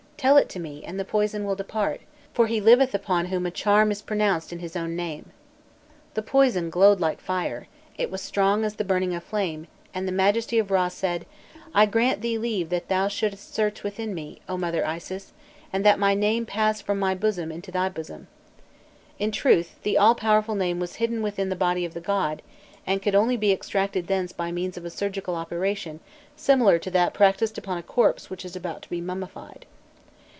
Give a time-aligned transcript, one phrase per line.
[0.21, 1.99] Tell it to me and the poison will depart;
[2.31, 5.31] for he liveth upon whom a charm is pronounced in his own name."
[6.13, 10.11] The poison glowed like fire, it was strong as the burning of flame, and the
[10.11, 11.25] Majesty of Râ said,
[11.73, 15.33] "I grant thee leave that thou shouldest search within me, O mother Isis!
[15.73, 18.27] and that my name pass from my bosom into thy bosom."
[19.17, 22.43] In truth, the all powerful name was hidden within the body of the god,
[22.85, 25.99] and could only be extracted thence by means of a surgical operation
[26.35, 29.65] similar to that practised upon a corpse which is about to be mummified.